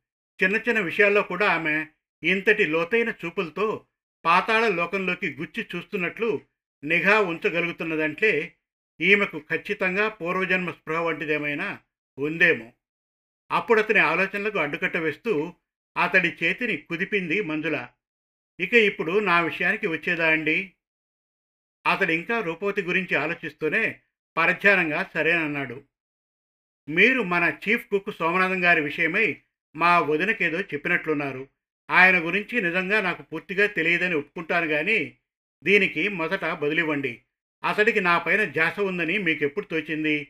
చిన్న 0.44 0.56
చిన్న 0.56 0.80
విషయాల్లో 0.80 1.22
కూడా 1.22 1.50
ఆమె 1.50 1.86
ఇంతటి 2.24 2.66
లోతైన 2.66 3.14
చూపులతో 3.26 3.86
పాతాళ 4.26 4.68
లోకంలోకి 4.68 5.34
గుచ్చి 5.34 5.68
చూస్తున్నట్లు 5.76 6.42
నిఘా 6.84 7.20
ఉంచగలుగుతున్నదంటే 7.20 8.56
ఈమెకు 9.02 9.40
ఖచ్చితంగా 9.40 10.10
పూర్వజన్మ 10.10 10.72
స్పృహ 10.72 11.00
వంటిదేమైనా 11.00 11.80
ఉందేమో. 12.18 12.74
అప్పుడు 13.52 13.82
అతని 13.82 14.00
ఆలోచనలకు 14.00 14.60
అడ్డుకట్ట 14.60 14.98
వేస్తూ 14.98 15.54
అతడి 15.98 16.38
చేతిని 16.44 16.78
కుదిపింది 16.78 17.42
మంజుల. 17.42 17.88
ఇక 18.60 18.74
ఇప్పుడు 18.74 19.20
నా 19.20 19.42
విషయానికి 19.42 19.88
వచ్చేదా 19.88 20.28
అండి? 20.28 20.74
అతడు 21.88 22.12
ఇంకా 22.12 22.42
రూపవతి 22.42 22.82
గురించి 22.82 23.16
ఆలోచిస్తూనే 23.16 24.00
పరధ్యానంగా 24.38 25.12
సరేనన్నాడు. 25.14 25.84
మీరు 26.90 27.22
మన 27.22 27.58
చీఫ్ 27.70 27.88
కుక్ 27.88 28.16
సోమనాథం 28.16 28.64
గారి 28.64 28.82
విషయమై 28.82 29.42
మా 29.76 30.00
వదినకేదో 30.00 30.60
చెప్పినట్లున్నారు. 30.60 31.50
ఆయన 31.90 32.18
గురించి 32.20 32.62
నిజంగా 32.62 33.02
నాకు 33.02 33.22
పూర్తిగా 33.24 33.66
తెలియదని 33.66 34.16
ఒప్పుకుంటాను 34.16 34.68
కానీ 34.68 35.18
దీనికి 35.64 36.08
మొదట 36.08 36.46
బదిలివ్వండి. 36.46 37.22
అతడికి 37.64 38.02
నా 38.02 38.18
పైన 38.18 38.44
ధ్యాస 38.44 38.80
ఉందని 38.80 39.18
మీకెప్పుడు 39.18 39.66
తోచింది? 39.66 40.28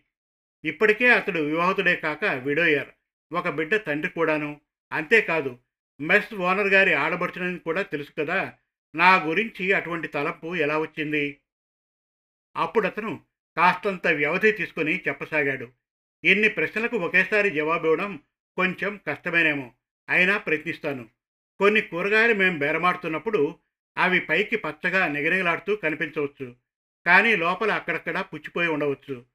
ఇప్పటికే 0.65 1.10
అతడు 1.10 1.39
వివాహితుడే 1.39 1.95
కాక 1.95 2.25
విడోయర్. 2.25 2.89
ఒక 3.33 3.50
బిడ్డ 3.50 3.75
తండ్రి 3.75 4.12
కూడాను. 4.12 4.62
అంతేకాదు 4.91 5.60
మెస్ 6.01 6.33
ఓనర్ 6.33 6.67
గారి 6.67 6.93
ఆడబడుచునని 6.93 7.60
కూడా 7.60 7.81
తెలుసు 7.81 8.12
కదా 8.19 8.53
నా 8.95 9.24
గురించి 9.24 9.74
అటువంటి 9.74 10.07
తలపు 10.07 10.55
ఎలా 10.55 10.77
వచ్చింది? 10.79 11.39
అప్పుడు 12.57 12.88
అతను 12.88 13.19
కాస్తంత 13.57 14.07
వ్యవధి 14.07 14.51
తీసుకుని 14.51 15.01
చెప్పసాగాడు. 15.07 15.72
ఇన్ని 16.24 16.50
ప్రశ్నలకు 16.50 16.98
ఒకేసారి 16.98 17.50
జవాబు 17.50 17.83
ఇవ్వడం 17.83 18.19
కొంచెం 18.55 19.00
కష్టమేనేమో. 19.07 19.72
అయినా 20.10 20.38
ప్రయత్నిస్తాను. 20.38 21.10
కొన్ని 21.60 21.81
కూరగాయలు 21.81 22.33
మేము 22.33 22.60
బేరమాడుతున్నప్పుడు 22.60 23.55
అవి 23.98 24.19
పైకి 24.19 24.55
పచ్చగా 24.55 25.07
నిగనిగలాడుతూ 25.07 25.75
కనిపించవచ్చు. 25.75 26.55
కానీ 27.05 27.36
లోపల 27.36 27.72
అక్కడక్కడ 27.72 28.24
పుచ్చిపోయి 28.33 28.67
ఉండవచ్చు. 28.67 29.25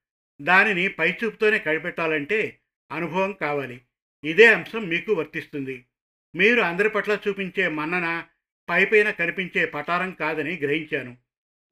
దానిని 0.43 0.89
పైచూపుతోనే 0.89 1.59
కనిపెట్టాలంటే 1.59 2.59
అనుభవం 2.93 3.33
కావాలి. 3.33 3.81
ఇదే 4.25 4.47
అంశం 4.47 4.89
మీకు 4.89 5.13
వర్తిస్తుంది. 5.13 5.85
మీరు 6.35 6.61
అందరి 6.61 6.89
పట్ల 6.89 7.19
చూపించే 7.29 7.69
మన్నన 7.69 8.25
పైపైన 8.69 9.11
కనిపించే 9.11 9.65
పటారం 9.65 10.11
కాదని 10.11 10.57
గ్రహించాను. 10.57 11.17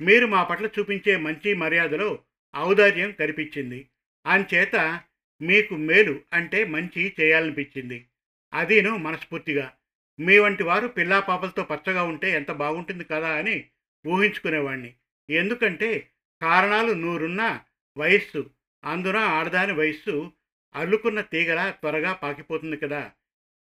మీరు 0.00 0.26
మా 0.26 0.42
పట్ల 0.44 0.66
చూపించే 0.66 1.16
మంచి 1.16 1.54
మర్యాదలో 1.54 2.22
ఔదార్యం 2.56 3.10
కనిపించింది 3.10 3.88
అంచేత 4.26 5.00
మీకు 5.42 5.75
మేలు 5.75 6.20
అంటే 6.32 6.64
మంచి 6.64 7.14
చేయాలనిపించింది. 7.20 8.06
అదీను 8.54 8.96
మనస్ఫూర్తిగా. 8.96 9.72
మీ 10.20 10.38
వంటి 10.38 10.62
వారు 10.62 10.88
పిల్లా 10.88 11.20
పాపలతో 11.20 11.62
పచ్చగా 11.62 12.02
ఉంటే 12.02 12.30
ఎంత 12.30 12.50
బాగుంటుంది 12.50 13.04
కదా 13.04 13.28
అని 13.28 13.64
ఊహించుకునేవాణ్ణి. 14.06 14.94
ఎందుకంటే 15.30 16.10
కారణాలు 16.42 16.92
నూరున్న 16.92 17.60
వయస్సు 17.98 18.50
అందున 18.84 19.16
ఆడదాని 19.16 19.72
వయస్సు 19.72 20.32
అల్లుకున్న 20.75 21.20
తీగల 21.20 21.70
త్వరగా 21.70 22.12
పాకిపోతుంది 22.12 22.76
కదా. 22.76 23.12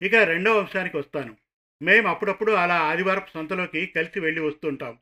ఇక 0.01 0.15
రెండవ 0.15 0.59
అంశానికి 0.59 0.97
వస్తాను. 0.97 1.37
మేము 1.81 2.07
అప్పుడప్పుడు 2.07 2.51
అలా 2.51 2.75
ఆదివారపు 2.75 3.31
సంతలోకి 3.33 3.85
కలిసి 3.85 4.19
వెళ్ళి 4.19 4.41
వస్తుంటాం. 4.41 4.97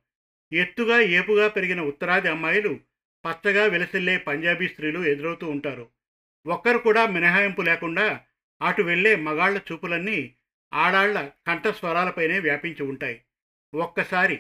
ఎత్తుగా 0.54 1.00
ఏపుగా 1.00 1.48
పెరిగిన 1.48 1.82
ఉత్తరాది 1.82 2.28
అమ్మాయిలు 2.28 2.80
పచ్చగా 3.26 3.66
విలసిల్లే 3.66 4.18
పంజాబీ 4.18 4.68
స్త్రీలు 4.68 5.00
ఎదురవుతూ 5.00 5.48
ఉంటారు. 5.48 5.90
ఒక్కరు 6.46 6.78
కూడా 6.78 7.08
మినహాయింపు 7.08 7.62
లేకుండా 7.62 8.22
అటు 8.62 8.82
వెళ్ళే 8.82 9.16
మగాళ్ళ 9.16 9.60
చూపులన్నీ 9.72 10.36
ఆడాళ్ళ 10.74 11.30
కంఠస్వరాలపైనే 11.48 12.40
వ్యాపించి 12.40 12.84
ఉంటాయి. 12.84 13.22
ఒక్కసారి 13.76 14.40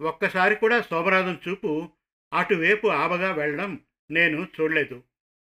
ఒక్కసారి 0.00 0.56
కూడా 0.56 0.82
శోభరాజం 0.82 1.40
చూపు 1.48 1.90
అటువైపు 2.32 2.86
ఆబగా 2.86 3.32
వెళ్ళడం 3.32 3.80
నేను 4.10 4.46
చూడలేదు. 4.60 5.02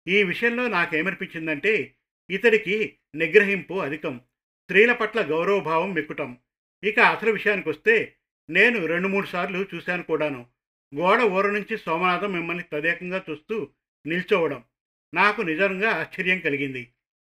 ఈ 0.08 0.22
విషయంలో 0.22 0.68
నాకేమనిపించిందంటే 0.68 1.94
ఇతడికి 2.30 2.96
నిగ్రహింపు 3.14 3.74
అధికం. 3.74 4.18
స్త్రీల 4.62 4.92
పట్ల 4.92 5.20
గౌరవభావం 5.20 5.92
మిక్కుటం. 5.92 6.38
ఇక 6.84 7.00
అసలు 7.00 7.30
విషయానికి 7.30 7.68
వస్తే 7.68 8.14
నేను 8.50 8.86
రెండు 8.86 9.08
మూడు 9.08 9.26
సార్లు 9.26 9.66
చూశాను 9.74 10.02
కూడాను. 10.02 10.46
గోడ 10.96 11.20
ఊర 11.20 11.50
నుంచి 11.50 11.78
సోమనాథం 11.78 12.32
మిమ్మల్ని 12.32 12.64
తదేకంగా 12.72 13.22
చూస్తూ 13.30 13.68
నిల్చోవడం 14.06 14.64
నాకు 15.14 15.42
నిజంగా 15.42 15.90
ఆశ్చర్యం 15.90 16.38
కలిగింది. 16.38 16.92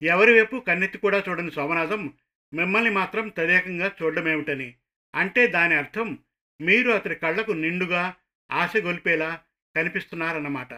ఎవరి 0.03 0.33
వైపు 0.33 0.61
కన్నెత్తి 0.61 0.99
కూడా 0.99 1.23
చూడని 1.29 1.51
సోమనాథం 1.51 2.13
మిమ్మల్ని 2.55 2.91
మాత్రం 2.91 3.29
తదేకంగా 3.29 3.93
చూడడమేమిటని. 4.03 4.75
అంటే 5.15 5.47
దాని 5.47 5.75
అర్థం 5.75 6.19
మీరు 6.61 6.91
అతడి 6.91 7.15
కళ్ళకు 7.15 7.53
నిండుగా 7.53 8.15
ఆశ 8.53 8.73
గొలిపేలా 8.77 9.41
కనిపిస్తున్నారన్నమాట. 9.77 10.75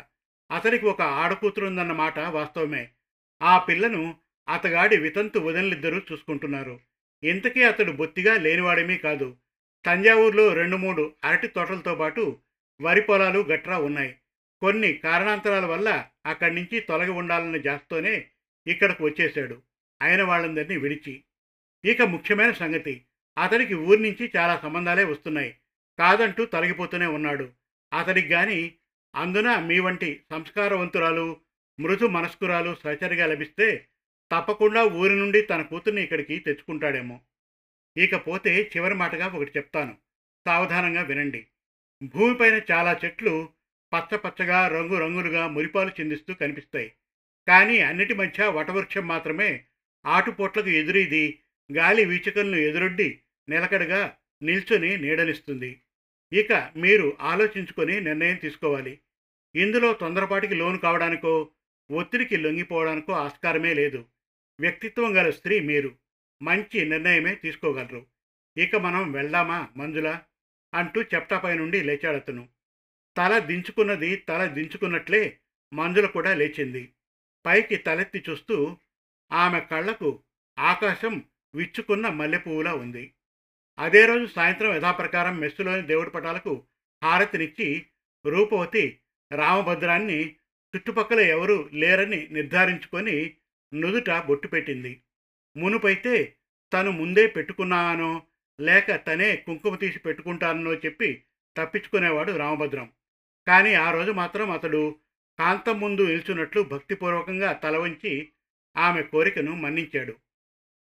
అతనికి 0.50 0.86
ఒక 0.86 1.02
ఆడకూతురుందన్నమాట 1.02 2.18
వాస్తవమే. 2.18 2.90
ఆ 3.42 3.58
పిల్లను 3.58 4.14
అతగాడి 4.48 4.96
వితంతు 4.96 5.38
వదనలిద్దరూ 5.38 6.00
చూసుకుంటున్నారు. 6.12 6.80
ఇంతకీ 7.22 7.62
అతడు 7.62 7.92
బొత్తిగా 7.92 8.34
లేనివాడేమీ 8.34 8.98
కాదు. 8.98 9.36
తంజావూరులో 9.86 10.52
రెండు 10.52 10.76
మూడు 10.76 11.12
అరటి 11.24 11.46
తోటలతో 11.46 11.94
పాటు 11.94 12.38
వరి 12.80 13.00
పొలాలు 13.00 13.38
గట్రా 13.38 13.78
ఉన్నాయి. 13.78 14.18
కొన్ని 14.60 14.92
కారణాంతరాల 14.92 15.66
వల్ల 15.66 16.06
అక్కడి 16.26 16.54
నుంచి 16.54 16.80
తొలగి 16.80 17.10
ఉండాలన్న 17.10 17.56
జాస్తోనే 17.56 18.28
ఇక్కడకు 18.66 19.04
వచ్చేశాడు 19.04 19.62
ఆయన 20.02 20.22
వాళ్ళందరినీ 20.22 20.76
విడిచి. 20.76 21.24
ఇక 21.84 22.02
ముఖ్యమైన 22.02 22.52
సంగతి 22.52 23.04
అతడికి 23.38 23.74
ఊరి 23.74 24.02
నుంచి 24.02 24.32
చాలా 24.36 24.56
సంబంధాలే 24.56 25.04
వస్తున్నాయి. 25.04 25.56
కాదంటూ 25.98 26.44
తొలగిపోతూనే 26.44 27.06
ఉన్నాడు. 27.06 27.52
అతడికి 27.92 28.28
కానీ 28.28 28.74
అందున 29.14 29.58
మీ 29.58 29.78
వంటి 29.78 30.22
సంస్కారవంతురాలు 30.30 31.40
మృదు 31.80 32.06
మనస్కురాలు 32.06 32.76
సహచరిగా 32.84 33.26
లభిస్తే 33.26 33.88
తప్పకుండా 34.32 34.84
ఊరి 34.84 35.14
నుండి 35.14 35.42
తన 35.42 35.62
కూతుర్ని 35.62 36.02
ఇక్కడికి 36.02 36.38
తెచ్చుకుంటాడేమో. 36.38 37.20
ఇకపోతే 37.96 38.70
చివరి 38.76 38.94
మాటగా 38.94 39.26
ఒకటి 39.26 39.52
చెప్తాను. 39.56 39.96
సావధానంగా 40.46 41.02
వినండి. 41.02 41.46
భూమిపైన 42.02 42.60
చాలా 42.70 43.00
చెట్లు 43.04 43.48
పచ్చ 43.94 44.16
పచ్చగా 44.16 44.68
రంగు 44.68 44.98
రంగులుగా 44.98 45.48
మురిపాలు 45.48 45.90
చెందిస్తూ 45.90 46.34
కనిపిస్తాయి. 46.34 46.92
కానీ 47.48 47.78
అన్నిటి 47.78 48.14
మధ్య 48.14 48.46
వటవృక్షం 48.46 49.08
మాత్రమే 49.08 49.64
ఆటుపోట్లకు 50.06 50.68
ఎదురీది. 50.68 51.38
గాలి 51.72 52.04
వీచకలను 52.04 52.56
ఎదురొడ్డి 52.56 53.20
నిలకడగా 53.48 54.16
నిల్చొని 54.42 54.96
నీడనిస్తుంది. 54.96 55.82
ఇక 56.32 56.72
మీరు 56.76 57.16
ఆలోచించుకొని 57.20 58.00
నిర్ణయం 58.00 58.36
తీసుకోవాలి. 58.36 58.98
ఇందులో 59.54 59.92
తొందరపాటికి 59.92 60.54
లోను 60.54 60.78
కావడానికో 60.78 61.50
ఒత్తిడికి 61.90 62.36
లొంగిపోవడానికో 62.36 63.12
ఆస్కారమే 63.12 63.74
లేదు. 63.74 64.04
వ్యక్తిత్వం 64.60 65.16
గల 65.16 65.30
స్త్రీ 65.30 65.60
మీరు 65.60 65.94
మంచి 66.42 66.84
నిర్ణయమే 66.84 67.34
తీసుకోగలరు. 67.34 68.06
ఇక 68.56 68.76
మనం 68.76 69.12
వెళ్దామా 69.12 69.68
మంజులా? 69.76 70.22
అంటూ 70.76 71.02
చెప్టాపై 71.02 71.54
నుండి 71.54 71.82
లేచాడతను 71.82 72.48
తల 73.16 73.38
దించుకున్నది 73.38 74.16
తల 74.16 74.46
దించుకున్నట్లే 74.46 75.38
మంజుల 75.72 76.06
కూడా 76.06 76.34
లేచింది. 76.34 76.92
పైకి 77.46 77.76
తలెత్తి 77.76 78.24
చూస్తూ 78.30 78.76
ఆమె 79.32 79.60
కళ్ళకు 79.60 80.22
ఆకాశం 80.58 81.24
విచ్చుకున్న 81.54 82.08
మల్లెపువ్వులా 82.08 82.74
ఉంది. 82.74 83.14
అదే 83.78 84.06
రోజు 84.06 84.26
సాయంత్రం 84.26 84.74
యథాప్రకారం 84.74 85.38
మెస్సులోని 85.38 85.82
దేవుడి 85.82 86.10
పటాలకు 86.10 86.66
హారతినిచ్చి 87.02 87.86
రూపవతి 88.26 88.98
రామభద్రాన్ని 89.32 90.20
చుట్టుపక్కల 90.74 91.20
ఎవరూ 91.20 91.68
లేరని 91.72 92.28
నిర్ధారించుకొని 92.30 93.36
నుదుట 93.74 94.10
బొట్టు 94.10 94.48
పెట్టింది. 94.48 95.02
మునుపైతే 95.56 96.36
తను 96.72 96.90
ముందే 96.90 97.26
పెట్టుకున్నానో 97.26 98.22
లేక 98.60 99.06
తనే 99.06 99.36
కుంకుమ 99.36 99.76
తీసి 99.76 99.98
పెట్టుకుంటానో 99.98 100.74
చెప్పి 100.74 101.22
తప్పించుకునేవాడు 101.56 102.32
రామభద్రం. 102.32 102.92
కానీ 103.46 103.74
ఆ 103.74 103.90
రోజు 103.90 104.10
మాత్రం 104.10 104.50
అతడు 104.50 104.96
కాంతం 105.38 105.80
ముందు 105.80 106.02
నిల్చున్నట్లు 106.02 106.62
భక్తిపూర్వకంగా 106.62 107.52
తల 107.52 107.76
వంచి 107.76 108.28
ఆమె 108.76 109.02
కోరికను 109.02 109.54
మన్నించాడు. 109.54 110.16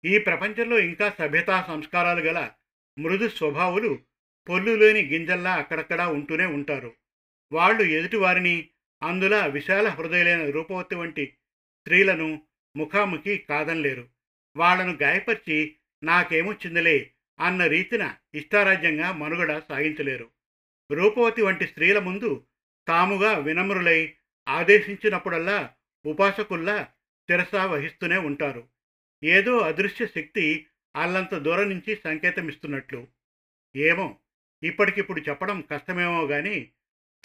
ఈ 0.06 0.17
ప్రపంచంలో 0.17 0.80
ఇంకా 0.80 1.13
సభ్యతా 1.19 1.63
సంస్కారాలు 1.67 2.19
గల 2.19 2.51
మృదు 2.99 3.30
స్వభావులు 3.30 3.99
పొల్లులేని 4.49 5.01
గింజల్లా 5.01 5.53
అక్కడక్కడా 5.53 6.08
ఉంటూనే 6.08 6.45
ఉంటారు. 6.45 6.93
వాళ్ళు 7.51 7.84
ఎదుటివారిని 7.84 8.69
అందులో 9.03 9.47
విశాల 9.47 9.88
హృదయలైన 9.88 10.49
రూపవతి 10.49 10.95
వంటి 10.95 11.25
స్త్రీలను 11.80 12.41
ముఖాముఖి 12.77 13.38
కాదనలేరు. 13.38 14.08
వాళ్ళను 14.58 14.97
గాయపరిచి 15.01 15.75
నాకేమొచ్చిందిలే 16.03 17.12
అన్న 17.39 17.67
రీతిన 17.67 18.15
ఇష్టారాజ్యంగా 18.36 19.12
మనుగడ 19.12 19.60
సాగించలేరు. 19.60 20.30
రూపవతి 20.91 21.41
వంటి 21.41 21.67
స్త్రీల 21.67 22.00
ముందు 22.00 22.45
తాముగా 22.88 23.38
వినమ్రులై 23.38 24.13
ఆదేశించినప్పుడల్లా 24.50 25.73
ఉపాసకుల్లా 26.06 26.88
తెరసా 27.30 27.65
వహిస్తూనే 27.65 28.17
ఉంటారు. 28.17 28.67
ఏదో 29.23 29.58
అదృశ్య 29.58 30.08
శక్తి 30.08 30.65
అల్లంత 30.95 31.36
దూరం 31.36 31.69
నుంచి 31.69 31.95
సంకేతమిస్తున్నట్లు. 31.95 33.08
ఏమో 33.76 34.17
ఇప్పటికిప్పుడు 34.63 35.21
చెప్పడం 35.21 35.62
కష్టమేమో 35.62 36.26
గాని 36.26 36.69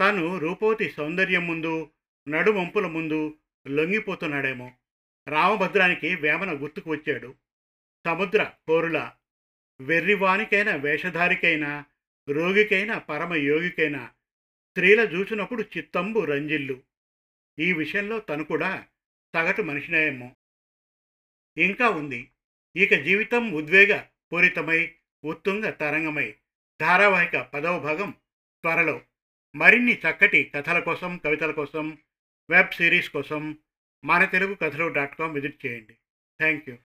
తను 0.00 0.38
రూపవతి 0.38 0.90
సౌందర్యం 0.90 1.46
ముందు 1.46 1.90
నడుమంపుల 2.28 2.86
ముందు 2.86 3.38
లొంగిపోతున్నాడేమో. 3.68 4.72
రామభద్రానికి 5.28 6.14
వేమన 6.16 6.62
గుర్తుకు 6.62 6.90
వచ్చాడు. 6.90 7.34
సముద్ర 8.06 8.50
కోరులా 8.66 9.16
వెర్రివానికైనా 9.82 10.74
వేషధారికైనా 10.74 11.84
రోగికైనా 12.28 12.98
పరమయోగికైనా 12.98 14.06
స్త్రీల 14.70 15.00
చూసినప్పుడు 15.00 15.62
చిత్తంబు 15.62 16.20
రంజిల్లు. 16.20 16.82
ఈ 17.58 17.72
విషయంలో 17.72 18.18
తను 18.18 18.44
కూడా 18.44 18.86
సగటు 19.34 19.62
మనిషినేమో. 19.62 20.32
ఇంకా 21.58 21.88
ఉంది. 21.88 22.30
ఇక 22.76 22.94
జీవితం 22.94 23.52
ఉద్వేగ 23.52 24.04
పూరితమై 24.32 24.94
ఉత్తుంగ 25.24 25.70
తరంగమై 25.70 26.34
ధారావాహిక 26.80 27.36
పదవ 27.36 27.78
భాగం 27.78 28.10
త్వరలో. 28.62 29.00
మరిన్ని 29.54 29.94
చక్కటి 29.94 30.52
కథల 30.54 30.78
కోసం 30.78 31.20
కవితల 31.24 31.50
కోసం 31.50 31.98
వెబ్ 32.50 32.72
సిరీస్ 32.72 33.10
కోసం 33.10 33.58
మన 34.04 34.24
తెలుగు 34.24 34.54
కథలు 34.54 34.88
డాట్ 34.88 35.18
కామ్ 35.18 35.34
విజిట్ 35.34 35.66
చేయండి. 35.66 35.92
Thank 36.38 36.68
you 36.68 36.78